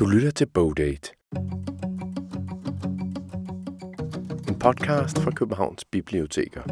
[0.00, 1.10] Du lytter til Bogdate.
[4.48, 6.62] En podcast fra Københavns Biblioteker.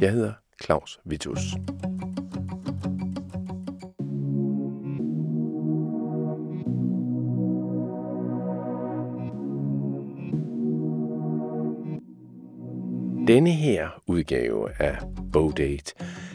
[0.00, 0.32] Jeg hedder
[0.64, 1.40] Claus Vitus.
[13.26, 14.98] Denne her udgave af
[15.32, 15.94] Bogdate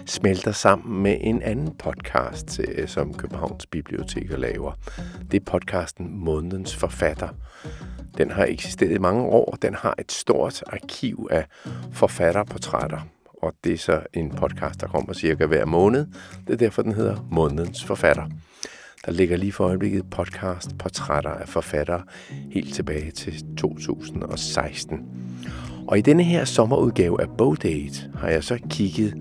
[0.09, 4.71] smelter sammen med en anden podcast, øh, som Københavns Biblioteker laver.
[5.31, 7.29] Det er podcasten Månedens Forfatter.
[8.17, 9.57] Den har eksisteret i mange år.
[9.61, 11.45] Den har et stort arkiv af
[11.91, 12.99] forfatterportrætter.
[13.43, 16.05] Og det er så en podcast, der kommer cirka hver måned.
[16.47, 18.25] Det er derfor, den hedder Månedens Forfatter.
[19.05, 22.03] Der ligger lige for øjeblikket podcast portrætter af forfattere
[22.51, 24.99] helt tilbage til 2016.
[25.87, 29.13] Og i denne her sommerudgave af Bogdate har jeg så kigget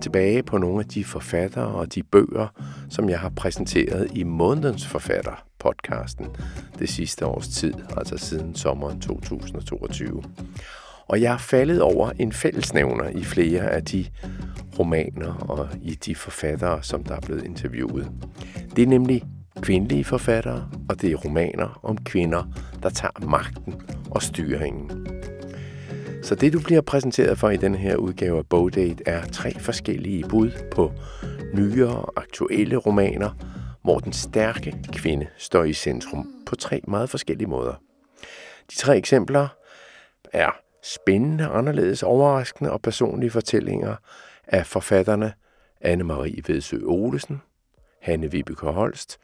[0.00, 2.48] tilbage på nogle af de forfattere og de bøger,
[2.90, 6.26] som jeg har præsenteret i månedens forfatter podcasten
[6.78, 10.22] det sidste års tid, altså siden sommeren 2022.
[11.08, 14.06] Og jeg er faldet over en fællesnævner i flere af de
[14.78, 18.10] romaner og i de forfattere, som der er blevet interviewet.
[18.76, 19.22] Det er nemlig
[19.60, 22.42] kvindelige forfattere, og det er romaner om kvinder,
[22.82, 23.74] der tager magten
[24.10, 25.06] og styringen.
[26.24, 30.24] Så det, du bliver præsenteret for i denne her udgave af Bogdate, er tre forskellige
[30.28, 30.92] bud på
[31.54, 33.30] nyere og aktuelle romaner,
[33.82, 37.74] hvor den stærke kvinde står i centrum på tre meget forskellige måder.
[38.70, 39.48] De tre eksempler
[40.32, 40.50] er
[40.82, 43.96] spændende, anderledes, overraskende og personlige fortællinger
[44.46, 45.32] af forfatterne
[45.84, 47.42] Anne-Marie Vedsø Olesen,
[48.02, 49.18] Hanne Vibeke Holst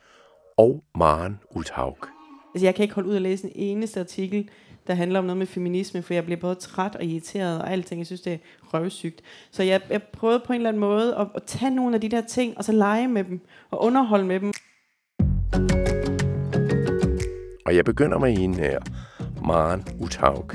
[0.56, 2.19] og Maren Uthaug.
[2.54, 4.48] Altså, jeg kan ikke holde ud at læse en eneste artikel,
[4.86, 7.98] der handler om noget med feminisme, for jeg bliver både træt og irriteret og alting.
[7.98, 9.22] Jeg synes, det er røvsygt.
[9.50, 12.08] Så jeg, jeg prøvede på en eller anden måde at, at tage nogle af de
[12.08, 13.40] der ting, og så lege med dem,
[13.70, 14.52] og underholde med dem.
[17.66, 18.80] Og jeg begynder med en her,
[19.46, 20.52] Maren Utaug.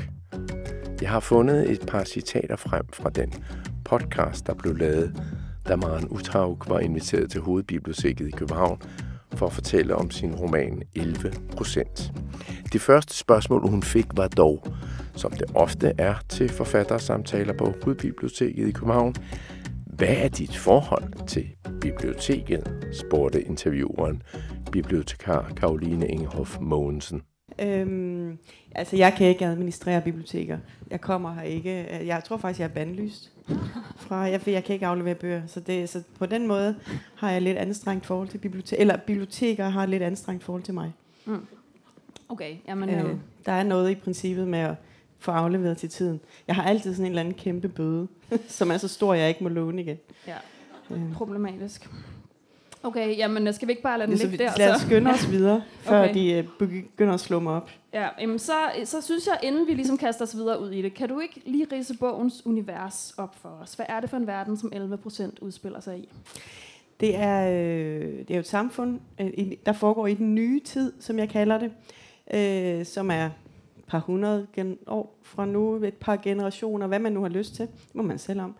[1.00, 3.32] Jeg har fundet et par citater frem fra den
[3.84, 5.22] podcast, der blev lavet,
[5.68, 8.80] da Maren Utaug var inviteret til Hovedbiblioteket i København
[9.34, 12.12] for at fortælle om sin roman 11 procent.
[12.72, 14.66] Det første spørgsmål, hun fik, var dog,
[15.14, 19.14] som det ofte er til forfattersamtaler på Hovedbiblioteket i København,
[19.86, 21.46] hvad er dit forhold til
[21.80, 22.86] biblioteket?
[22.92, 24.22] spurgte intervieweren,
[24.72, 27.22] bibliotekar Karoline Ingehoff Mogensen.
[27.60, 28.38] Øhm,
[28.74, 30.58] altså, jeg kan ikke administrere biblioteker.
[30.90, 31.70] Jeg kommer her ikke.
[32.06, 33.35] Jeg tror faktisk, jeg er bandlyst.
[33.96, 35.42] Fra, jeg, jeg kan ikke aflevere bøger.
[35.46, 36.76] Så, det, så på den måde
[37.14, 38.80] har jeg lidt anstrengt forhold til biblioteker.
[38.80, 40.92] Eller biblioteker har lidt anstrengt forhold til mig.
[41.24, 41.46] Mm.
[42.28, 42.88] Okay, jamen...
[42.90, 44.74] Øh, Øh, der er noget i princippet med at
[45.18, 46.20] få afleveret til tiden.
[46.48, 48.08] Jeg har altid sådan en eller anden kæmpe bøde,
[48.48, 49.98] som er så stor, at jeg ikke må låne igen.
[50.26, 50.36] ja,
[50.90, 51.12] Øh.
[51.14, 51.90] problematisk.
[52.86, 54.52] Okay, jamen skal vi ikke bare lade den Så ligge vi- der?
[54.58, 56.14] lad os skynde os videre, før Okay.
[56.14, 57.70] de øh, begynder at slå mig op.
[57.92, 58.52] Ja, jamen så,
[58.84, 61.40] så synes jeg, inden vi ligesom kaster os videre ud i det, kan du ikke
[61.46, 63.74] lige rise bogens univers op for os?
[63.74, 66.08] Hvad er det for en verden, som 11% udspiller sig i?
[67.00, 70.92] Det er, øh, det er jo et samfund, øh, der foregår i den nye tid,
[71.00, 71.70] som jeg kalder det,
[72.34, 73.32] øh, som er et
[73.86, 77.66] par hundrede gen- år fra nu, et par generationer, hvad man nu har lyst til,
[77.66, 78.54] det må man selv om.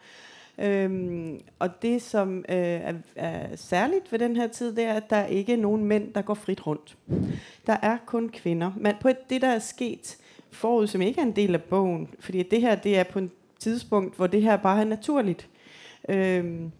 [0.58, 5.10] Øhm, og det, som øh, er, er særligt ved den her tid, det er, at
[5.10, 6.96] der ikke er nogen mænd, der går frit rundt.
[7.66, 8.72] Der er kun kvinder.
[8.76, 10.16] Men på det, der er sket
[10.50, 13.30] forud, som ikke er en del af bogen, fordi det her det er på et
[13.58, 15.48] tidspunkt, hvor det her bare er naturligt.
[16.08, 16.72] Øhm,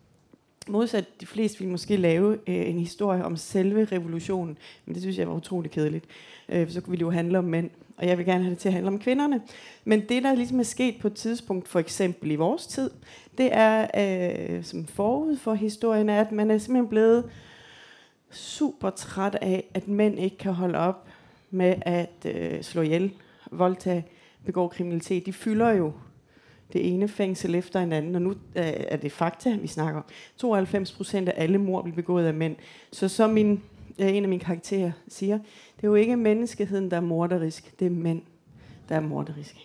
[0.69, 5.19] modsat de fleste ville måske lave øh, en historie om selve revolutionen, men det synes
[5.19, 6.05] jeg var utrolig kedeligt.
[6.49, 8.59] Øh, for så kunne vi jo handle om mænd, og jeg vil gerne have det
[8.59, 9.41] til at handle om kvinderne.
[9.85, 12.91] Men det, der ligesom er sket på et tidspunkt, for eksempel i vores tid,
[13.39, 13.87] det er,
[14.57, 17.25] øh, som forud for historien, er, at man er simpelthen blevet
[18.31, 21.09] super træt af, at mænd ikke kan holde op
[21.51, 23.13] med at øh, slå ihjel,
[23.51, 24.07] voldtage,
[24.45, 25.27] begå kriminalitet.
[25.27, 25.93] De fylder jo
[26.73, 30.05] det ene fængsel efter en anden, og nu øh, er det fakta, vi snakker om.
[30.37, 32.57] 92 procent af alle mor bliver begået af mænd.
[32.93, 33.63] Så som min,
[33.99, 35.39] øh, en af mine karakterer siger,
[35.77, 38.23] det er jo ikke menneskeheden, der er morderisk, det er mænd,
[38.89, 39.57] der er morderisk.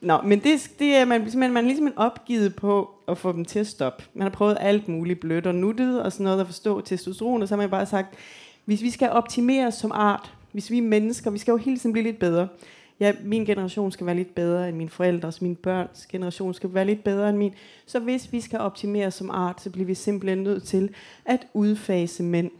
[0.00, 3.44] Nå, men det, det er man, man, man er ligesom opgivet på at få dem
[3.44, 4.04] til at stoppe.
[4.14, 7.48] Man har prøvet alt muligt blødt og nuttet og sådan noget at forstå testosteron, og
[7.48, 8.14] så har man bare sagt,
[8.64, 11.92] hvis vi skal optimeres som art, hvis vi er mennesker, vi skal jo hele tiden
[11.92, 12.48] blive lidt bedre.
[13.00, 16.84] Ja, min generation skal være lidt bedre end mine forældres, min børns generation skal være
[16.84, 17.54] lidt bedre end min.
[17.86, 20.90] Så hvis vi skal optimere som art, så bliver vi simpelthen nødt til
[21.24, 22.50] at udfase mænd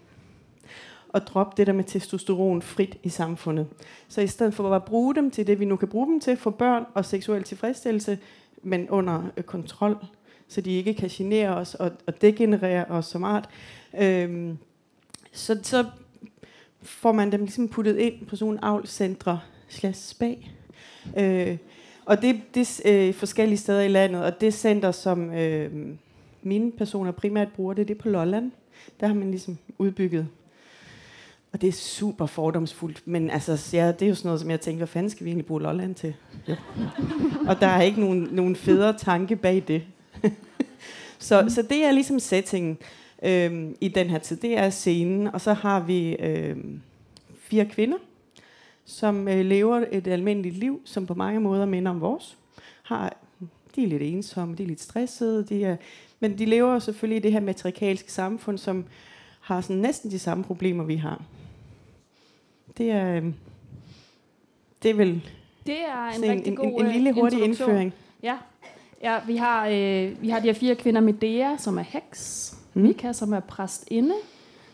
[1.08, 3.66] og droppe det der med testosteron frit i samfundet.
[4.08, 6.36] Så i stedet for at bruge dem til det, vi nu kan bruge dem til,
[6.36, 8.18] for børn og seksuel tilfredsstillelse,
[8.62, 9.96] men under øh, kontrol,
[10.48, 13.48] så de ikke kan genere os og, og degenerere os som art.
[13.98, 14.54] øh,
[15.32, 15.84] så, så
[16.82, 20.34] får man dem ligesom puttet ind på sådan nogle avlcentre, slash spa.
[21.16, 21.56] Øh,
[22.04, 25.70] og det, det er øh, forskellige steder i landet, og det center, som øh,
[26.42, 28.50] mine personer primært bruger, det er det på Lolland.
[29.00, 30.28] Der har man ligesom udbygget
[31.52, 34.60] og det er super fordomsfuldt, men altså, ja, det er jo sådan noget, som jeg
[34.60, 36.14] tænker, hvad fanden skal vi egentlig bruge Lolland til?
[36.48, 36.56] Ja.
[37.48, 39.82] og der er ikke nogen, nogen federe tanke bag det.
[41.18, 41.48] så, mm.
[41.48, 42.78] så det er ligesom settingen
[43.22, 44.36] øhm, i den her tid.
[44.36, 46.80] Det er scenen, og så har vi øhm,
[47.38, 47.96] fire kvinder,
[48.88, 52.38] som øh, lever et almindeligt liv, som på mange måder minder om vores.
[52.82, 53.16] Har,
[53.76, 55.76] de er lidt ensomme, de er lidt stressede, de er,
[56.20, 58.84] men de lever selvfølgelig i det her matrikalske samfund, som
[59.40, 61.22] har sådan næsten de samme problemer, vi har.
[62.78, 63.34] Det er, øhm,
[64.82, 65.22] det er vel
[65.66, 67.94] det er en, rigtig en, god en, en lille hurtig indføring.
[68.22, 68.38] Ja,
[69.02, 71.00] ja vi, har, øh, vi har de her fire kvinder.
[71.00, 72.54] Medea, som er heks.
[72.74, 72.82] Mm.
[72.82, 74.14] Mika, som er præstinde.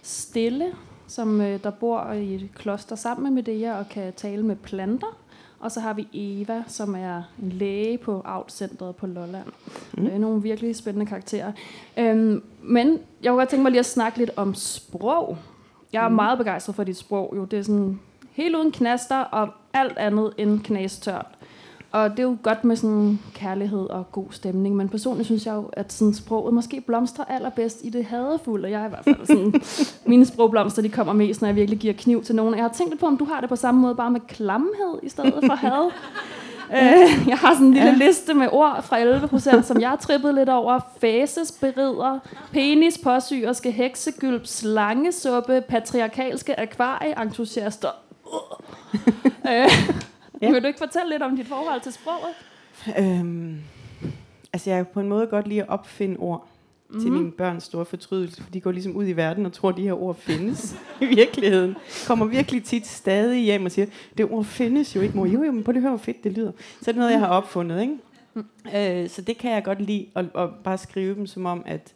[0.03, 0.73] Stille,
[1.07, 5.19] som øh, der bor i et kloster sammen med Medea og kan tale med planter.
[5.61, 9.47] Og så har vi Eva, som er en læge på Outcentret på Lolland.
[9.93, 10.07] Mm.
[10.07, 11.53] er nogle virkelig spændende karakterer.
[11.97, 15.39] Øhm, men jeg kunne godt tænke mig lige at snakke lidt om sprog.
[15.93, 16.15] Jeg er mm.
[16.15, 17.33] meget begejstret for dit sprog.
[17.37, 17.45] Jo.
[17.45, 18.01] Det er sådan
[18.33, 21.27] helt uden knaster og alt andet end knastørt.
[21.95, 25.55] Og det er jo godt med sådan kærlighed og god stemning, men personligt synes jeg
[25.55, 28.71] jo, at sådan sproget måske blomstrer allerbedst i det hadefulde.
[28.71, 29.55] Jeg er i hvert fald sådan,
[30.11, 32.55] mine sprogblomster, de kommer mest, når jeg virkelig giver kniv til nogen.
[32.55, 35.09] Jeg har tænkt på, om du har det på samme måde, bare med klamhed i
[35.09, 35.91] stedet for had.
[36.73, 38.07] Øh, jeg har sådan en lille ja.
[38.07, 40.81] liste med ord fra 11 procent, som jeg har trippet lidt over.
[41.01, 42.19] Fases, berider,
[42.53, 47.89] penis, påsyerske, heksegylp, slangesuppe, patriarkalske akvarie, entusiaster.
[49.51, 49.71] øh,
[50.45, 50.53] Ja.
[50.53, 52.35] Vil du ikke fortælle lidt om dit forhold til sproget?
[52.99, 53.61] Øhm,
[54.53, 56.49] altså jeg er på en måde godt lige at opfinde ord
[56.89, 57.01] mm.
[57.01, 57.19] til mhm.
[57.21, 59.83] mine børns store fortrydelse, for de går ligesom ud i verden og tror, at de
[59.83, 61.77] her ord findes i virkeligheden.
[62.07, 63.87] Kommer virkelig tit stadig hjem og siger,
[64.19, 65.27] det ord findes jo ikke, mor.
[65.27, 66.53] Jo, jo, men på det høre, hvor fedt det lyder.
[66.59, 67.97] Så er det noget, jeg har opfundet, ikke?
[68.35, 68.47] Mm.
[68.77, 71.95] Øh, så det kan jeg godt lide, at, at bare skrive dem som om, at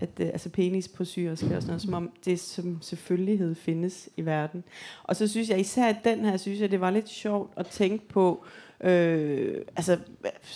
[0.00, 4.08] at øh, altså penis på syriske og sådan noget, som om det som selvfølgelighed findes
[4.16, 4.64] i verden.
[5.04, 7.66] Og så synes jeg især at den her, synes jeg, det var lidt sjovt at
[7.66, 8.44] tænke på,
[8.80, 9.98] øh, altså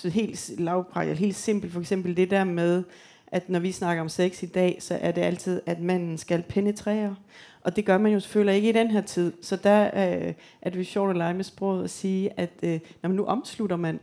[0.05, 2.83] helt lavpraktisk, helt simpelt, for eksempel det der med,
[3.27, 6.43] at når vi snakker om sex i dag, så er det altid, at manden skal
[6.43, 7.17] penetrere.
[7.63, 9.33] Og det gør man jo selvfølgelig ikke i den her tid.
[9.43, 12.81] Så der øh, er det jo sjovt at lege med sproget og sige, at øh,
[13.03, 14.01] når man nu omslutter man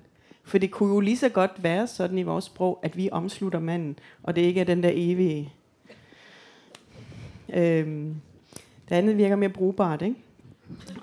[0.47, 3.59] for det kunne jo lige så godt være sådan i vores sprog, at vi omslutter
[3.59, 5.53] manden, og det ikke er den der evige.
[7.53, 8.15] Øhm,
[8.89, 10.15] det andet virker mere brugbart, ikke?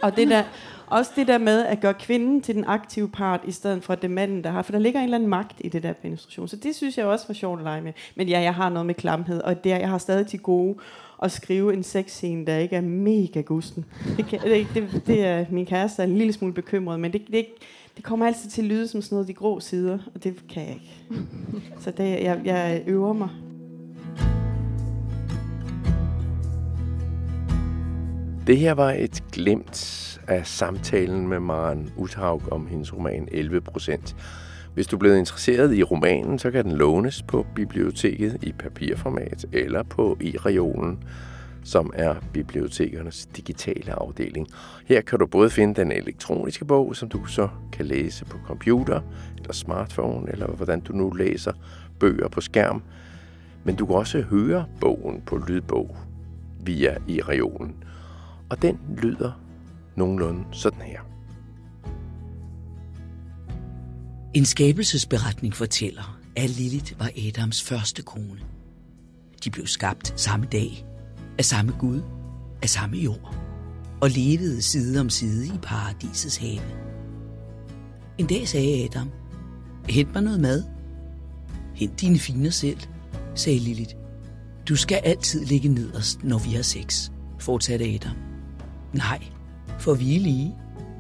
[0.03, 0.43] Og det der,
[0.87, 4.03] også det der med at gøre kvinden til den aktive part, i stedet for at
[4.03, 4.63] det manden, der har.
[4.63, 6.49] For der ligger en eller anden magt i det der penetration.
[6.49, 7.93] Så det synes jeg også var sjovt at lege med.
[8.15, 10.77] Men ja, jeg har noget med klamhed, og det, jeg har stadig til gode
[11.23, 13.85] at skrive en sexscene, der ikke er mega gusten.
[14.17, 17.23] Det, kan, det, det, det er min kæreste er en lille smule bekymret, men det,
[17.33, 17.47] det,
[17.97, 20.63] det kommer altid til at lyde som sådan noget de grå sider, og det kan
[20.63, 21.05] jeg ikke.
[21.81, 23.29] Så det, jeg, jeg øver mig.
[28.47, 34.17] Det her var et glemt af samtalen med Maren Uthaug om hendes roman 11 procent.
[34.75, 39.47] Hvis du er blevet interesseret i romanen, så kan den lånes på biblioteket i papirformat
[39.53, 40.99] eller på i-reolen
[41.65, 44.49] som er bibliotekernes digitale afdeling.
[44.87, 49.01] Her kan du både finde den elektroniske bog, som du så kan læse på computer
[49.37, 51.53] eller smartphone, eller hvordan du nu læser
[52.01, 52.83] bøger på skærm.
[53.65, 55.97] Men du kan også høre bogen på lydbog
[56.61, 57.75] via i reolen.
[58.51, 59.33] Og den lyder
[59.97, 61.01] nogenlunde sådan her.
[64.35, 68.41] En skabelsesberetning fortæller, at Lilith var Adams første kone.
[69.45, 70.85] De blev skabt samme dag
[71.39, 72.03] af samme Gud,
[72.63, 73.37] af samme jord,
[74.01, 76.61] og levede side om side i paradisets have.
[78.19, 79.11] En dag sagde Adam,
[79.89, 80.65] hent mig noget mad.
[81.75, 82.79] Hent dine finer selv,
[83.35, 83.95] sagde Lilith.
[84.69, 88.17] Du skal altid ligge nederst, når vi har sex, fortsatte Adam.
[88.93, 89.25] Nej,
[89.79, 90.55] for vi er lige,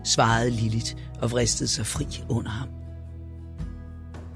[0.04, 2.68] svarede Lilith og vristede sig fri under ham.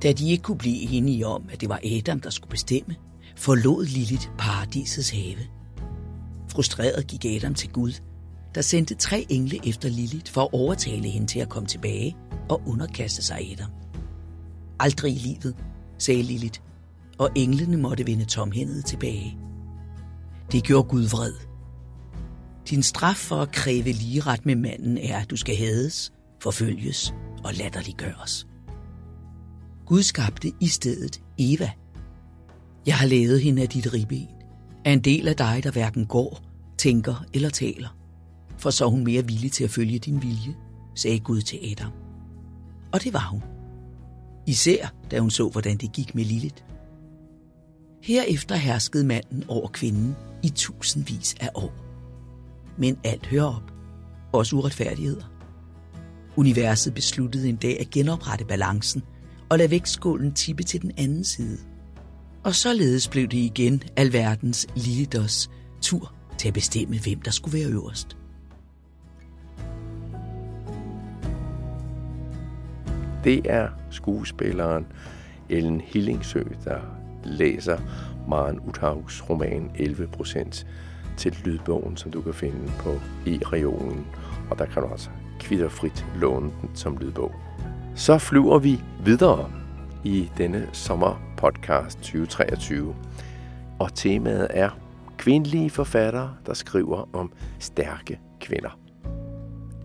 [0.02, 2.96] Da de ikke kunne blive enige om, at det var Adam, der skulle bestemme,
[3.36, 5.38] forlod Lilith paradisets have–
[6.58, 7.92] Frustreret gik Adam til Gud,
[8.54, 12.16] der sendte tre engle efter Lilith for at overtale hende til at komme tilbage
[12.48, 13.70] og underkaste sig Adam.
[14.80, 15.56] Aldrig i livet,
[15.98, 16.60] sagde Lilith,
[17.18, 19.38] og englene måtte vende tomhændet tilbage.
[20.52, 21.32] Det gjorde Gud vred.
[22.70, 26.12] Din straf for at kræve lige ret med manden er, at du skal hades,
[26.42, 28.46] forfølges og latterliggøres.
[29.86, 31.70] Gud skabte i stedet Eva,
[32.86, 34.28] Jeg har lavet hende af dit ribben,
[34.84, 36.47] af en del af dig, der hverken går,
[36.78, 37.88] tænker eller taler.
[38.58, 40.56] For så er hun mere villig til at følge din vilje,
[40.94, 41.92] sagde Gud til Adam.
[42.92, 43.42] Og det var hun.
[44.46, 46.62] Især da hun så, hvordan det gik med Lilith.
[48.02, 51.72] Herefter herskede manden over kvinden i tusindvis af år.
[52.78, 53.72] Men alt hører op.
[54.32, 55.32] Også uretfærdigheder.
[56.36, 59.02] Universet besluttede en dag at genoprette balancen
[59.48, 61.58] og lade vægtskålen tippe til den anden side.
[62.44, 65.50] Og således blev det igen alverdens Lilithers
[65.82, 68.16] tur til at bestemme, hvem der skulle være øverst.
[73.24, 74.86] Det er skuespilleren
[75.48, 76.80] Ellen Hillingsø, der
[77.24, 77.78] læser
[78.28, 80.64] Maren Uthaugs roman 11%
[81.16, 82.90] til lydbogen, som du kan finde på
[83.26, 84.06] e-reolen.
[84.50, 87.34] Og der kan du også kvitterfrit låne den som lydbog.
[87.94, 89.50] Så flyver vi videre
[90.04, 92.94] i denne sommerpodcast 2023.
[93.78, 94.70] Og temaet er
[95.18, 98.78] kvindelige forfattere, der skriver om stærke kvinder.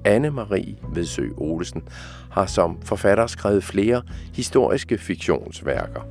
[0.07, 1.83] Anne-Marie Vedsø Olsen
[2.31, 4.01] har som forfatter skrevet flere
[4.33, 6.01] historiske fiktionsværker.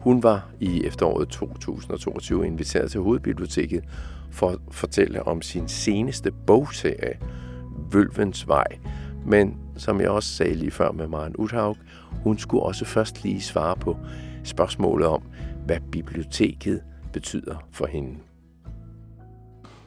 [0.00, 3.84] Hun var i efteråret 2022 inviteret til Hovedbiblioteket
[4.30, 7.18] for at fortælle om sin seneste bogserie,
[7.92, 8.66] Vølvens Vej.
[9.26, 11.76] Men som jeg også sagde lige før med Maren Uthaug,
[12.22, 13.96] hun skulle også først lige svare på
[14.44, 15.22] spørgsmålet om,
[15.66, 18.18] hvad biblioteket betyder for hende.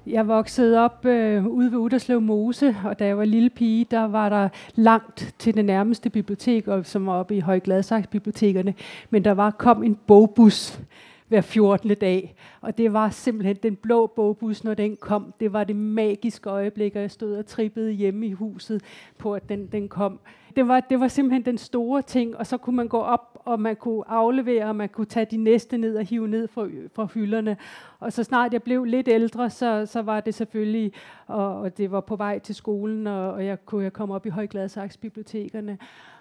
[0.07, 4.03] Jeg voksede op øh, ude ved Uderslev Mose, og da jeg var lille pige, der
[4.03, 8.73] var der langt til det nærmeste bibliotek, og, som var oppe i Højgladsags bibliotekerne.
[9.09, 10.79] Men der var kom en bogbus
[11.27, 11.89] hver 14.
[11.89, 12.35] dag.
[12.61, 15.33] Og det var simpelthen den blå bogbus, når den kom.
[15.39, 18.81] Det var det magiske øjeblik, og jeg stod og trippede hjemme i huset
[19.17, 20.19] på, at den, den kom.
[20.55, 23.59] Det var, det var simpelthen den store ting, og så kunne man gå op, og
[23.59, 27.07] man kunne aflevere, og man kunne tage de næste ned og hive ned fra, fra
[27.13, 27.57] hylderne.
[27.99, 30.91] Og så snart jeg blev lidt ældre, så, så var det selvfølgelig,
[31.27, 34.25] og, og det var på vej til skolen, og, og jeg kunne jeg komme op
[34.25, 35.77] i Højgladsaksbibliotekerne.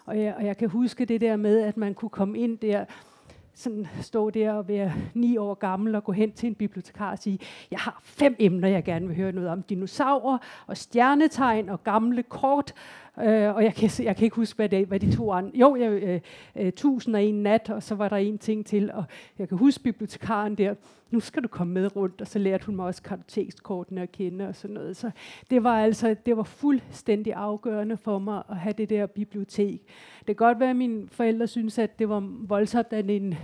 [0.06, 2.84] Og jeg, og jeg kan huske det der med, at man kunne komme ind der,
[3.54, 7.18] sådan stå der og være ni år gammel og gå hen til en bibliotekar og
[7.18, 7.38] sige,
[7.70, 9.62] jeg har fem emner, jeg gerne vil høre noget om.
[9.62, 12.74] Dinosaurer og stjernetegn og gamle kort.
[13.18, 15.58] Øh, og jeg kan, jeg kan ikke huske, hvad, det, hvad de to andre...
[15.58, 16.20] Jo, jeg, øh,
[16.56, 18.92] øh, tusind og en nat, og så var der en ting til.
[18.92, 19.04] Og
[19.38, 20.74] jeg kan huske bibliotekaren der,
[21.10, 24.48] nu skal du komme med rundt, og så lærte hun mig også kartotekskortene at kende
[24.48, 24.96] og sådan noget.
[24.96, 25.10] Så
[25.50, 29.82] det var altså det var fuldstændig afgørende for mig at have det der bibliotek.
[30.18, 33.34] Det kan godt være, at mine forældre synes, at det var voldsomt, at en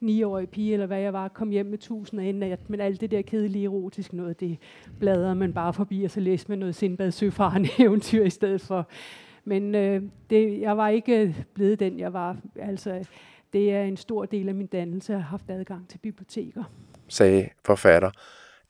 [0.00, 3.10] niårig pige, eller hvad jeg var, kom hjem med tusinder af nat, men alt det
[3.10, 4.58] der kedelige erotisk noget, det
[4.98, 8.88] bladrede man bare forbi, og så læste man noget Sindbad Søfaren eventyr i stedet for.
[9.44, 12.36] Men øh, det, jeg var ikke øh, blevet den, jeg var.
[12.56, 13.08] Altså,
[13.52, 16.64] det er en stor del af min dannelse, at have haft adgang til biblioteker.
[17.08, 18.10] Sagde forfatter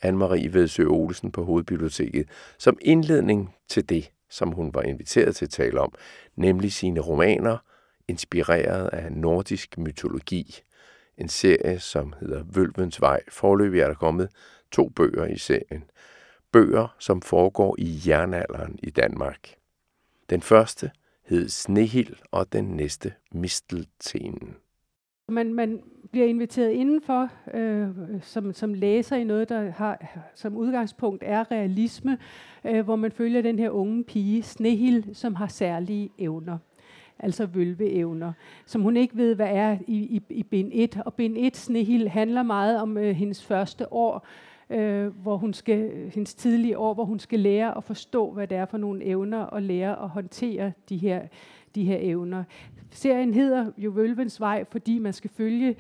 [0.05, 5.51] Anne-Marie Vedsø Olsen på Hovedbiblioteket, som indledning til det, som hun var inviteret til at
[5.51, 5.93] tale om,
[6.37, 7.57] nemlig sine romaner,
[8.09, 10.63] inspireret af nordisk mytologi
[11.19, 13.21] en serie, som hedder Vølvens Vej.
[13.29, 14.29] Forløbig er der kommet
[14.71, 15.85] to bøger i serien.
[16.53, 19.55] Bøger, som foregår i jernalderen i Danmark.
[20.31, 20.91] Den første
[21.25, 24.57] hed Snehild, og den næste Misteltenen.
[25.29, 27.89] Man, man bliver inviteret indenfor øh,
[28.23, 32.19] som, som læser i noget, der har som udgangspunkt er realisme,
[32.65, 36.59] øh, hvor man følger den her unge pige, Snehild, som har særlige evner
[37.19, 38.33] altså vølveevner,
[38.67, 41.03] som hun ikke ved, hvad er i, i, i bind 1.
[41.05, 44.27] Og bind 1, Snehild, handler meget om øh, hendes første år,
[44.71, 48.57] øh, hvor hun skal, hendes tidlige år, hvor hun skal lære at forstå, hvad det
[48.57, 51.23] er for nogle evner, og lære at håndtere de her,
[51.75, 52.45] de her evner.
[52.91, 55.77] Serien hedder jo Vølvens Vej, fordi man skal følge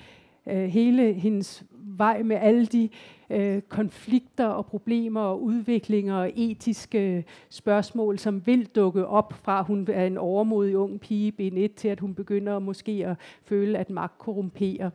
[0.46, 1.64] øh, hele hendes
[1.98, 2.88] vej med alle de
[3.30, 9.58] øh, konflikter og problemer og udviklinger og etiske øh, spørgsmål, som vil dukke op fra,
[9.58, 13.16] at hun er en overmodig ung pige ben 1 til, at hun begynder måske at
[13.42, 14.90] føle, at magt korrumperer.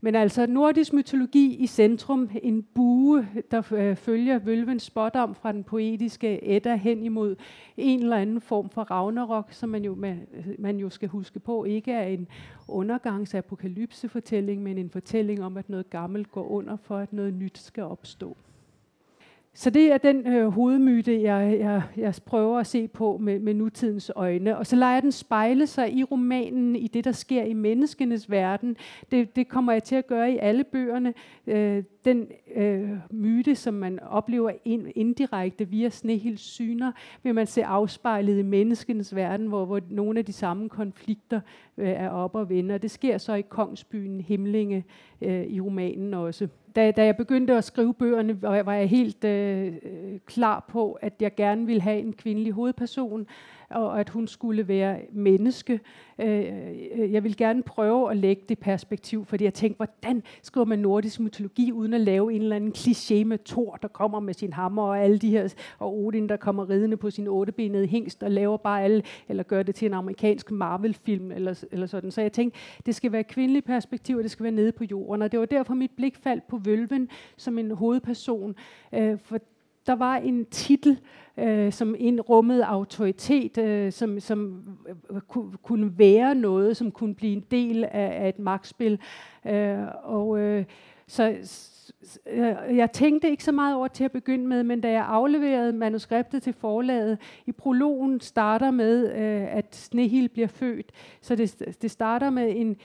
[0.00, 5.64] Men altså nordisk mytologi i centrum, en bue, der øh, følger vølvens spådom fra den
[5.64, 7.36] poetiske Edda hen imod
[7.76, 11.40] en eller anden form for Ragnarok, som man jo, man, øh, man jo skal huske
[11.40, 12.28] på, ikke er en
[12.68, 17.84] undergangsapokalypsefortælling, men en fortælling om, at noget gammelt går under for, at noget nyt skal
[17.84, 18.36] opstå
[19.58, 23.54] så det er den øh, hovedmyte, jeg, jeg, jeg prøver at se på med, med
[23.54, 24.58] nutidens øjne.
[24.58, 28.30] Og så lader jeg den spejle sig i romanen, i det, der sker i menneskenes
[28.30, 28.76] verden.
[29.10, 31.14] Det, det kommer jeg til at gøre i alle bøgerne.
[31.46, 37.64] Øh, den øh, myte, som man oplever ind, indirekte via Snehils syner, vil man se
[37.64, 41.40] afspejlet i menneskenes verden, hvor, hvor nogle af de samme konflikter
[41.78, 42.78] øh, er op og vender.
[42.78, 44.84] Det sker så i Kongsbyen Himlinge
[45.20, 49.66] øh, i romanen også da, da jeg begyndte at skrive bøgerne, var jeg helt øh,
[49.66, 53.26] øh, klar på, at jeg gerne ville have en kvindelig hovedperson,
[53.70, 55.80] og at hun skulle være menneske.
[56.18, 56.44] Øh,
[56.98, 60.78] øh, jeg vil gerne prøve at lægge det perspektiv, fordi jeg tænkte, hvordan skriver man
[60.78, 64.52] nordisk mytologi, uden at lave en eller anden kliché med Thor, der kommer med sin
[64.52, 68.30] hammer, og alle de her, og Odin, der kommer ridende på sin ottebenede hængst, og
[68.30, 72.10] laver bare alle, eller gør det til en amerikansk Marvel-film, eller, eller sådan.
[72.10, 75.22] Så jeg tænkte, det skal være kvindelig perspektiv, og det skal være nede på jorden,
[75.22, 78.54] og det var derfor mit blik faldt på Vølven som en hovedperson,
[78.92, 79.38] øh, for
[79.86, 80.98] der var en titel,
[81.38, 84.62] øh, som indrummede autoritet, øh, som, som
[85.10, 85.20] øh,
[85.62, 89.00] kunne være noget, som kunne blive en del af, af et magtspil.
[89.46, 90.64] Øh, og øh,
[91.06, 91.36] så
[92.30, 95.72] øh, jeg tænkte ikke så meget over til at begynde med, men da jeg afleverede
[95.72, 100.92] manuskriptet til forlaget, i prologen starter med, øh, at Snehil bliver født.
[101.20, 102.76] Så det, det starter med en,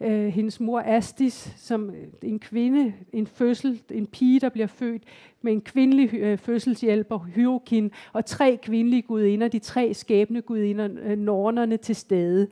[0.00, 5.02] øh, hendes mor Astis, som øh, en kvinde, en fødsel, en pige, der bliver født
[5.42, 11.18] med en kvindelig øh, fødselshjælper, Hyrokin, og tre kvindelige gudinder, de tre skæbne gudinder, øh,
[11.18, 12.48] nornerne til stede.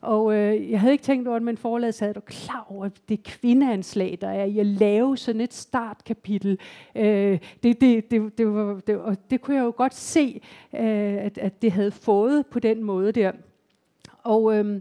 [0.00, 2.88] Og øh, jeg havde ikke tænkt over det, men forladet sagde, er du klar over
[3.08, 6.58] det kvindeanslag, der er i at lave sådan et startkapitel?
[6.94, 10.40] Øh, det, det, det, det, var, det, og det kunne jeg jo godt se,
[10.74, 13.32] øh, at, at det havde fået på den måde der.
[14.22, 14.80] Og øh,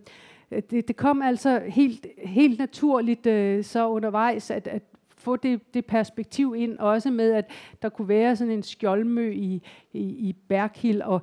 [0.56, 4.82] Øh, det, det kom altså helt, helt naturligt øh, så undervejs, at, at
[5.18, 9.62] få det, det perspektiv ind, også med, at der kunne være sådan en skjoldmø i,
[9.94, 11.22] i, i Berghild, og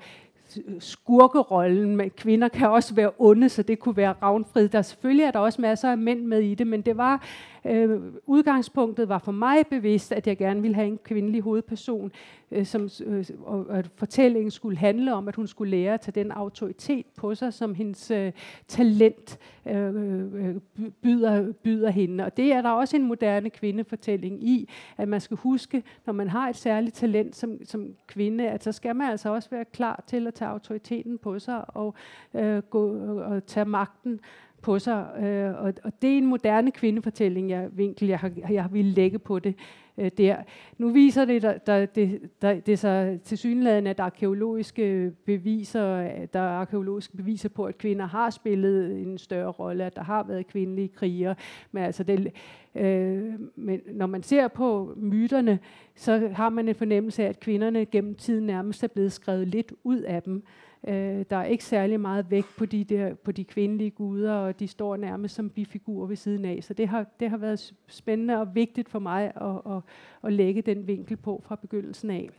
[0.78, 4.68] skurkerollen, men kvinder kan også være onde, så det kunne være Ravnfrid.
[4.68, 7.24] Der selvfølgelig er der også masser af mænd med i det, men det var
[7.64, 12.12] øh, udgangspunktet var for mig bevidst, at jeg gerne ville have en kvindelig hovedperson,
[12.50, 16.24] øh, som, øh, og at fortællingen skulle handle om, at hun skulle lære at tage
[16.24, 18.32] den autoritet på sig, som hendes øh,
[18.68, 20.54] talent øh, øh, øh
[21.02, 22.24] byder, byder hende.
[22.24, 26.28] Og det er der også en moderne kvindefortælling i, at man skal huske, når man
[26.28, 30.04] har et særligt talent som, som kvinde, at så skal man altså også være klar
[30.06, 31.94] til at tage autoriteten på sig og
[32.34, 34.20] øh, gå og tage magten
[34.62, 35.06] på sig.
[35.22, 39.18] Øh, og, og det er en moderne kvindefortælling, jeg, vinkel, jeg har, jeg vil lægge
[39.18, 39.54] på det
[39.98, 40.36] øh, der.
[40.78, 46.40] Nu viser det, der, der, det, der, det så til synligheden, at arkeologiske beviser, der
[46.40, 50.46] er arkeologiske beviser på, at kvinder har spillet en større rolle, at der har været
[50.46, 51.34] kvindelige krigere.
[51.72, 52.32] Men altså det,
[52.74, 55.58] øh, men når man ser på myterne,
[55.96, 59.72] så har man en fornemmelse af, at kvinderne gennem tiden nærmest er blevet skrevet lidt
[59.84, 60.36] ud af dem.
[60.36, 64.32] Øh, Øh, der er ikke særlig meget vægt på de, der, på de kvindelige guder,
[64.32, 66.58] og de står nærmest som bifigurer ved siden af.
[66.62, 69.82] Så det har, det har været spændende og vigtigt for mig at, at,
[70.24, 72.30] at lægge den vinkel på fra begyndelsen af.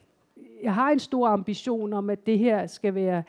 [0.64, 3.24] Jeg har en stor ambition om, at det her skal være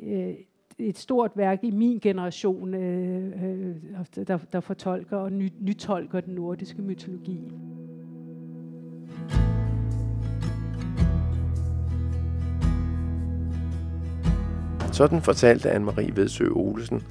[0.00, 0.34] øh,
[0.78, 3.76] et stort værk i min generation, øh, øh,
[4.26, 7.40] der, der fortolker og ny, nytolker den nordiske mytologi.
[14.92, 17.02] Sådan fortalte Anne-Marie Vedsø Olesen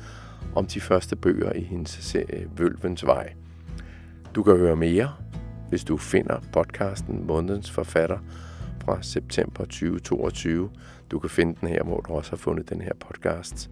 [0.55, 3.33] om de første bøger i hendes serie Vølvens Vej.
[4.35, 5.13] Du kan høre mere,
[5.69, 8.17] hvis du finder podcasten Månedens Forfatter
[8.85, 10.69] fra september 2022.
[11.11, 13.69] Du kan finde den her, hvor du også har fundet den her podcast.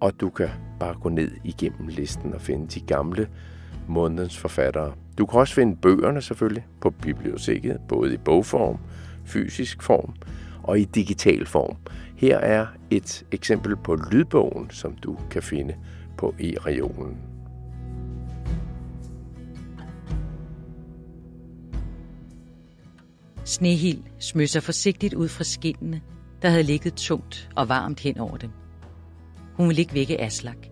[0.00, 0.48] Og du kan
[0.80, 3.28] bare gå ned igennem listen og finde de gamle
[3.88, 4.92] månedens forfattere.
[5.18, 8.78] Du kan også finde bøgerne selvfølgelig på biblioteket, både i bogform,
[9.24, 10.14] fysisk form
[10.62, 11.76] og i digital form.
[12.22, 15.76] Her er et eksempel på lydbogen, som du kan finde
[16.18, 17.16] på e-regionen.
[23.44, 26.00] Snehild smøg sig forsigtigt ud fra skinnene,
[26.42, 28.50] der havde ligget tungt og varmt hen over dem.
[29.54, 30.66] Hun ville ikke vække Aslak.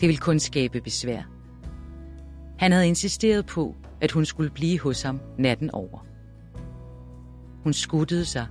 [0.00, 1.22] Det ville kun skabe besvær.
[2.58, 6.06] Han havde insisteret på, at hun skulle blive hos ham natten over.
[7.62, 8.46] Hun skuttede sig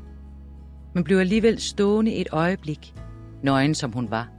[0.98, 2.94] men blev alligevel stående et øjeblik,
[3.44, 4.30] nøgen som hun var,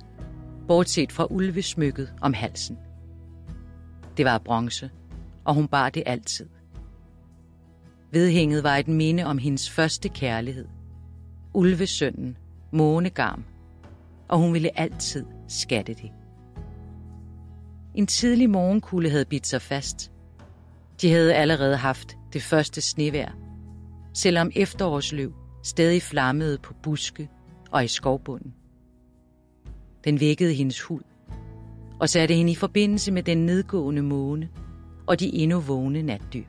[0.69, 2.79] bortset fra ulvesmykket om halsen.
[4.17, 4.91] Det var bronze,
[5.45, 6.47] og hun bar det altid.
[8.13, 10.69] Vedhænget var et minde om hendes første kærlighed.
[11.55, 12.37] Ulvesønnen,
[12.73, 13.45] Månegarm,
[14.29, 16.11] og hun ville altid skatte det.
[17.95, 20.13] En tidlig morgenkulde havde bidt sig fast.
[21.01, 23.37] De havde allerede haft det første snevær,
[24.15, 27.29] selvom efterårsløv stadig flammede på buske
[27.71, 28.55] og i skovbunden.
[30.05, 31.01] Den vækkede hendes hud
[32.01, 34.49] og satte hende i forbindelse med den nedgående måne
[35.07, 36.45] og de endnu vågne natdyr.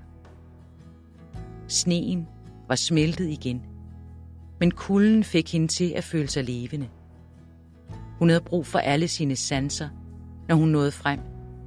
[1.67, 2.27] Sneen
[2.67, 3.61] var smeltet igen,
[4.59, 6.89] men kulden fik hende til at føle sig levende.
[8.19, 9.89] Hun havde brug for alle sine sanser,
[10.47, 11.19] når hun nåede frem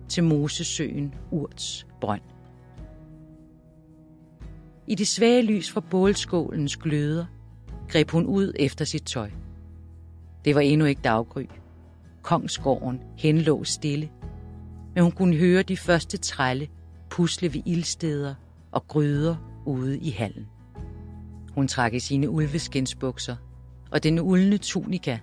[0.09, 2.23] til Mosesøen Urts brønd.
[4.87, 7.27] I det svage lys fra bålskålens gløder
[7.89, 9.31] greb hun ud efter sit tøj.
[10.45, 11.45] Det var endnu ikke daggry.
[12.23, 14.11] Kongsgården henlå stille,
[14.95, 16.69] men hun kunne høre de første trælle
[17.11, 18.35] pusle ved ildsteder
[18.73, 20.47] og gryder ude i hallen.
[21.55, 23.37] Hun trak i sine ulveskinsbukser
[23.91, 25.19] og den uldne tunika,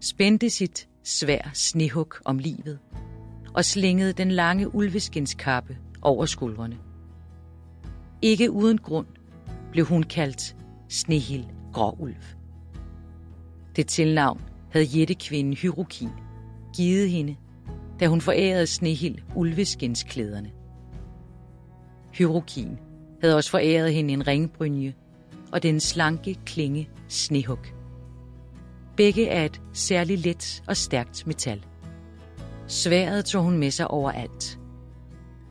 [0.00, 2.78] spændte sit svær snehug om livet
[3.54, 6.76] og slængede den lange ulveskinskappe over skuldrene.
[8.22, 9.06] Ikke uden grund
[9.72, 10.56] blev hun kaldt
[10.88, 12.14] Snehil Gråulv.
[13.76, 16.08] Det tilnavn havde jættekvinden Hyrokin
[16.76, 17.36] givet hende,
[18.00, 20.50] da hun forærede Snehil ulveskinsklæderne.
[22.12, 22.78] Hyrokin
[23.20, 24.94] havde også foræret hende en ringbrynje
[25.52, 27.58] og den slanke klinge snehug.
[28.96, 31.64] Begge er et særligt let og stærkt metal.
[32.66, 34.58] Sværet tog hun med sig overalt.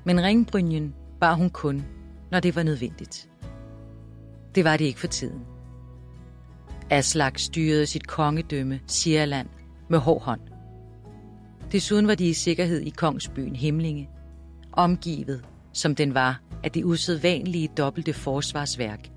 [0.05, 1.85] Men ringbrynjen bar hun kun,
[2.31, 3.29] når det var nødvendigt.
[4.55, 5.41] Det var det ikke for tiden.
[6.89, 9.47] Aslak styrede sit kongedømme, Sierland,
[9.89, 10.41] med hård hånd.
[11.71, 14.09] Desuden var de i sikkerhed i kongsbyen Himlinge,
[14.71, 19.09] omgivet, som den var, af det usædvanlige dobbelte forsvarsværk.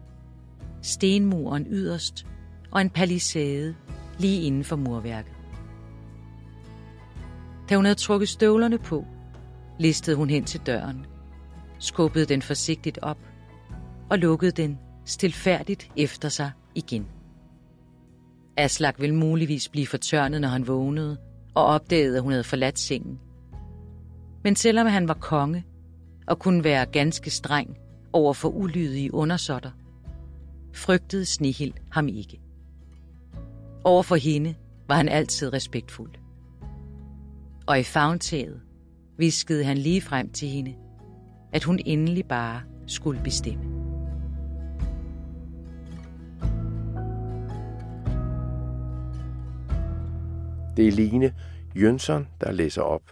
[0.82, 2.26] Stenmuren yderst
[2.70, 3.74] og en palisade
[4.18, 5.32] lige inden for murværket.
[7.70, 9.06] Da hun havde trukket støvlerne på,
[9.78, 11.06] listede hun hen til døren,
[11.82, 13.18] skubbede den forsigtigt op
[14.10, 17.06] og lukkede den stilfærdigt efter sig igen.
[18.56, 21.16] Aslak ville muligvis blive fortørnet, når han vågnede
[21.54, 23.20] og opdagede, at hun havde forladt sengen.
[24.44, 25.64] Men selvom han var konge
[26.26, 27.76] og kunne være ganske streng
[28.12, 29.70] over for ulydige undersåtter,
[30.74, 32.40] frygtede Snehild ham ikke.
[33.84, 34.54] Over for hende
[34.88, 36.12] var han altid respektfuld.
[37.66, 38.60] Og i favntaget
[39.18, 40.74] viskede han lige frem til hende,
[41.52, 43.64] at hun endelig bare skulle bestemme.
[50.76, 51.34] Det er Line
[51.76, 53.02] Jønsson, der læser op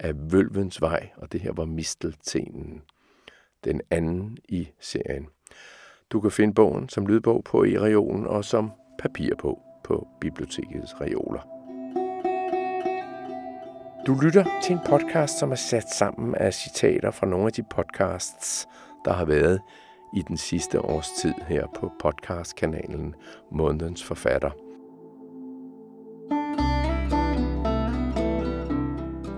[0.00, 2.82] af Vølvens Vej, og det her var Misteltenen,
[3.64, 5.26] den anden i serien.
[6.10, 11.00] Du kan finde bogen som lydbog på i reolen og som papir på på bibliotekets
[11.00, 11.63] reoler.
[14.06, 17.62] Du lytter til en podcast, som er sat sammen af citater fra nogle af de
[17.62, 18.68] podcasts,
[19.04, 19.60] der har været
[20.14, 23.14] i den sidste års tid her på podcastkanalen
[23.52, 24.50] Månedens Forfatter.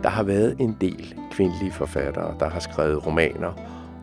[0.03, 3.53] Der har været en del kvindelige forfattere, der har skrevet romaner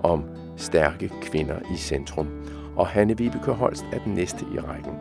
[0.04, 0.24] om
[0.58, 2.28] stærke kvinder i centrum,
[2.76, 4.94] og Hanne Vibeke Holst er den næste i rækken.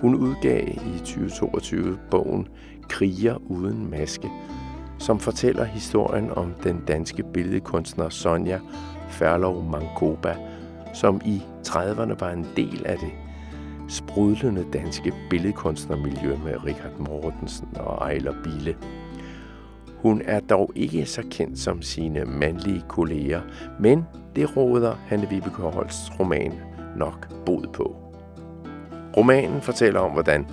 [0.00, 2.48] Hun udgav i 2022 bogen
[2.88, 4.30] Kriger uden maske,
[4.98, 8.60] som fortæller historien om den danske billedkunstner Sonja
[9.08, 10.36] Ferlov Mankoba,
[10.94, 13.10] som i 30'erne var en del af det
[13.88, 18.76] sprudlende danske billedkunstnermiljø med Richard Mortensen og Ejler Bille.
[19.96, 23.40] Hun er dog ikke så kendt som sine mandlige kolleger,
[23.80, 24.06] men
[24.36, 26.52] det råder Hanne Vibeke Holsts roman
[26.96, 27.96] nok bod på.
[29.16, 30.46] Romanen fortæller om, hvordan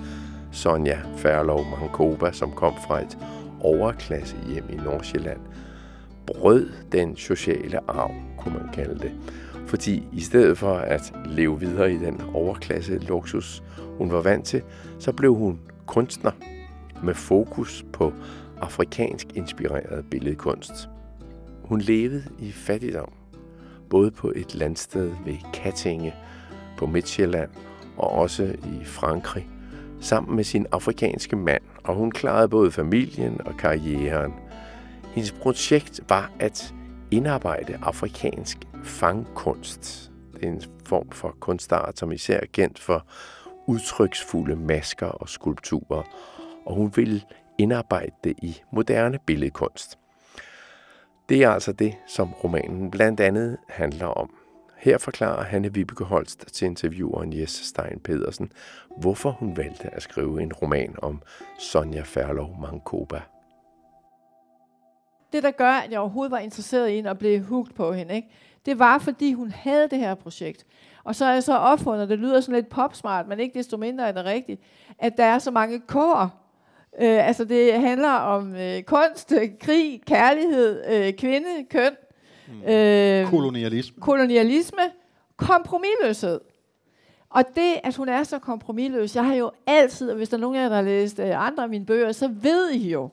[0.52, 3.18] Sonja Færlov Mankoba, som kom fra et
[3.64, 5.40] overklasse hjem i Nordsjælland,
[6.26, 9.12] brød den sociale arv, kunne man kalde det.
[9.66, 13.62] Fordi i stedet for at leve videre i den overklasse luksus,
[13.98, 14.62] hun var vant til,
[14.98, 16.30] så blev hun kunstner
[17.02, 18.12] med fokus på
[18.60, 20.88] afrikansk inspireret billedkunst.
[21.64, 23.12] Hun levede i fattigdom,
[23.90, 26.14] både på et landsted ved Kattinge
[26.78, 27.50] på Midtjylland
[27.96, 29.48] og også i Frankrig,
[30.04, 34.32] sammen med sin afrikanske mand, og hun klarede både familien og karrieren.
[35.14, 36.74] Hendes projekt var at
[37.10, 40.10] indarbejde afrikansk fangkunst.
[40.34, 43.06] Det er en form for kunstart, som især er kendt for
[43.66, 46.02] udtryksfulde masker og skulpturer,
[46.66, 47.22] og hun ville
[47.58, 49.98] indarbejde det i moderne billedkunst.
[51.28, 54.30] Det er altså det, som romanen blandt andet handler om.
[54.84, 58.52] Her forklarer Hanne Vibeke Holst til intervieweren Jes Stein Pedersen,
[58.96, 61.22] hvorfor hun valgte at skrive en roman om
[61.58, 63.20] Sonja Ferlov Mankoba.
[65.32, 68.14] det, der gør, at jeg overhovedet var interesseret i hende og blev hugt på hende,
[68.14, 68.28] ikke?
[68.66, 70.66] det var, fordi hun havde det her projekt.
[71.04, 74.08] Og så er jeg så opfundet, det lyder sådan lidt popsmart, men ikke desto mindre
[74.08, 74.60] er det rigtigt,
[74.98, 76.20] at der er så mange kår.
[77.00, 81.96] Øh, altså det handler om øh, kunst, krig, kærlighed, øh, kvinde, køn,
[82.48, 82.72] mm.
[82.72, 84.00] øh, kolonialisme.
[84.00, 84.82] kolonialisme,
[85.36, 86.40] kompromilløshed.
[87.30, 90.40] Og det, at hun er så kompromilløs, jeg har jo altid, og hvis der er
[90.40, 93.10] nogen af jer, der har læst øh, andre af mine bøger, så ved I jo,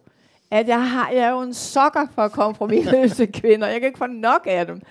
[0.51, 3.67] at jeg, har, jeg er jo en sokker for kompromilløse kvinder.
[3.67, 4.81] Jeg kan ikke få nok af dem.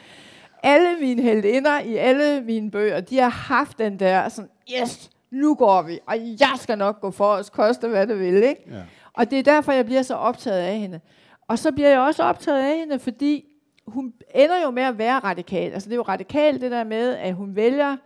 [0.63, 4.51] Alle mine heldinder i alle mine bøger, de har haft den der sådan,
[4.83, 8.35] yes, nu går vi, og jeg skal nok gå for os, koste hvad det vil,
[8.35, 8.63] ikke?
[8.71, 8.83] Ja.
[9.13, 11.01] Og det er derfor, jeg bliver så optaget af hende.
[11.49, 13.45] Og så bliver jeg også optaget af hende, fordi
[13.91, 15.73] hun ender jo med at være radikal.
[15.73, 17.97] Altså det er jo radikalt det der med, at hun vælger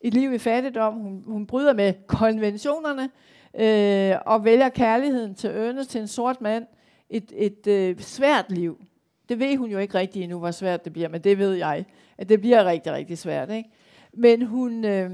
[0.00, 3.10] et liv i fattigdom, hun, hun bryder med konventionerne,
[3.58, 6.66] øh, og vælger kærligheden til Ernest, til en sort mand,
[7.10, 8.84] et, et øh, svært liv.
[9.28, 11.84] Det ved hun jo ikke rigtig endnu, hvor svært det bliver, men det ved jeg,
[12.18, 13.50] at det bliver rigtig, rigtig svært.
[13.50, 13.70] Ikke?
[14.12, 14.84] Men hun...
[14.84, 15.10] Øh,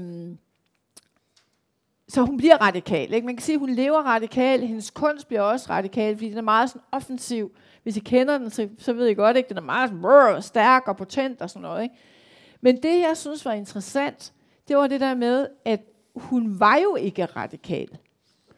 [2.07, 3.13] så hun bliver radikal.
[3.13, 3.25] Ikke?
[3.25, 4.61] Man kan sige, at hun lever radikal.
[4.61, 7.51] Hendes kunst bliver også radikal, fordi den er meget sådan offensiv.
[7.83, 9.49] Hvis I kender den, så, så ved I godt, ikke?
[9.49, 11.83] den er meget brrr, stærk og potent og sådan noget.
[11.83, 11.95] Ikke?
[12.61, 14.33] Men det, jeg synes var interessant,
[14.67, 15.81] det var det der med, at
[16.15, 17.89] hun var jo ikke radikal.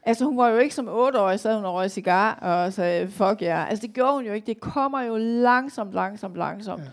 [0.06, 3.42] Altså hun var jo ikke som otteårig, så hun og røg cigar og sagde, fuck
[3.42, 3.48] ja.
[3.48, 3.70] Yeah.
[3.70, 4.48] Altså det gjorde hun jo ikke.
[4.48, 6.84] Det kommer jo langsomt, langsomt, langsomt.
[6.84, 6.90] Ja.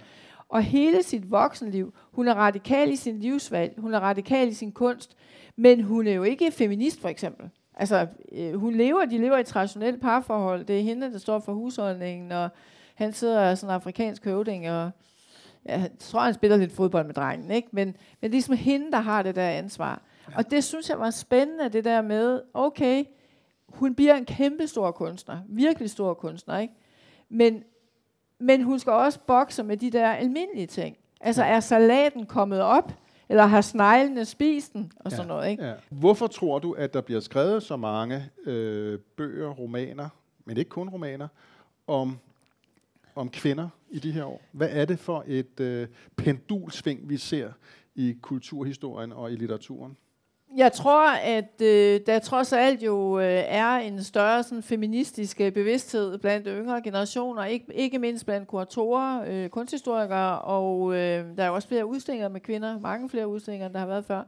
[0.48, 4.72] Og hele sit voksenliv, hun er radikal i sin livsvalg, hun er radikal i sin
[4.72, 5.16] kunst,
[5.56, 7.50] men hun er jo ikke feminist for eksempel.
[7.80, 10.64] Altså, øh, hun lever, de lever i et traditionelt parforhold.
[10.64, 12.48] Det er hende, der står for husholdningen, og
[12.94, 14.90] han sidder sådan en afrikansk høvding, og
[15.66, 17.68] ja, jeg tror, han spiller lidt fodbold med drengen, ikke?
[17.72, 20.02] Men, men ligesom hende, der har det der ansvar.
[20.30, 20.36] Ja.
[20.36, 23.04] Og det synes jeg var spændende, det der med, okay,
[23.68, 26.74] hun bliver en kæmpe stor kunstner, virkelig stor kunstner, ikke?
[27.28, 27.64] Men,
[28.38, 30.96] men hun skal også bokse med de der almindelige ting.
[31.20, 32.92] Altså, er salaten kommet op?
[33.30, 34.92] Eller har sneglene spist den?
[34.96, 35.64] Og ja, sådan noget, ikke?
[35.64, 35.74] Ja.
[35.90, 40.08] Hvorfor tror du, at der bliver skrevet så mange øh, bøger, romaner,
[40.44, 41.28] men ikke kun romaner,
[41.86, 42.18] om,
[43.14, 44.42] om kvinder i de her år?
[44.52, 47.52] Hvad er det for et øh, pendulsving, vi ser
[47.94, 49.96] i kulturhistorien og i litteraturen?
[50.56, 55.52] Jeg tror, at øh, der trods alt jo øh, er en større sådan, feministisk øh,
[55.52, 61.50] bevidsthed blandt yngre generationer, ikke, ikke mindst blandt kuratorer, øh, kunsthistorikere, og øh, der er
[61.50, 64.22] også flere udstillinger med kvinder, mange flere udstillinger, end der har været før,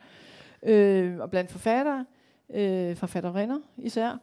[0.62, 2.06] øh, og blandt forfattere,
[2.54, 4.18] øh, forfatterinder især.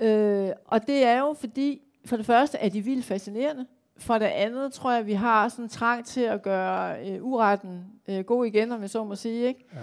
[0.00, 4.26] Øh, og det er jo fordi, for det første er de vildt fascinerende, for det
[4.26, 8.24] andet tror jeg, at vi har sådan en trang til at gøre øh, uretten øh,
[8.24, 9.64] god igen, om jeg så må sige, ikke?
[9.74, 9.80] Ja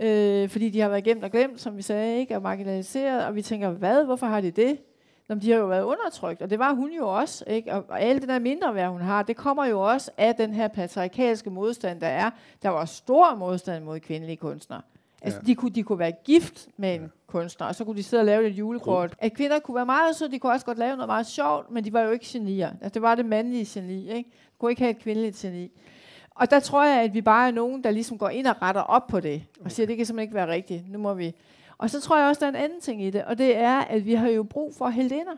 [0.00, 3.34] øh, fordi de har været gemt og glemt, som vi sagde, ikke, og marginaliseret, og
[3.34, 4.78] vi tænker, hvad, hvorfor har de det?
[5.28, 7.72] Nå, de har jo været undertrykt, og det var hun jo også, ikke?
[7.72, 10.52] Og, og alt det der mindre værd, hun har, det kommer jo også af den
[10.54, 12.30] her patriarkalske modstand, der er.
[12.62, 14.80] Der var stor modstand mod kvindelige kunstnere.
[15.22, 15.46] Altså, ja.
[15.46, 17.08] de, kunne, de kunne være gift med en ja.
[17.26, 19.14] kunstner, og så kunne de sidde og lave et julekort.
[19.18, 21.84] At kvinder kunne være meget så de kunne også godt lave noget meget sjovt, men
[21.84, 22.70] de var jo ikke genier.
[22.70, 24.30] Altså, det var det mandlige geni, ikke?
[24.30, 25.70] De kunne ikke have et kvindeligt geni.
[26.38, 28.80] Og der tror jeg, at vi bare er nogen, der ligesom går ind og retter
[28.80, 30.92] op på det, og siger, at det kan simpelthen ikke være rigtigt.
[30.92, 31.34] Nu må vi.
[31.78, 33.78] Og så tror jeg også, der er en anden ting i det, og det er,
[33.78, 35.36] at vi har jo brug for heldinder.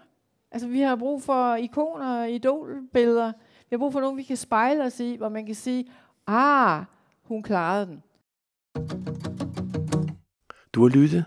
[0.52, 3.32] Altså vi har brug for ikoner, idolbilleder.
[3.38, 5.84] Vi har brug for nogen, vi kan spejle os i, hvor man kan sige,
[6.26, 6.82] ah,
[7.22, 8.02] hun klarede den.
[10.72, 11.24] Du har lyttet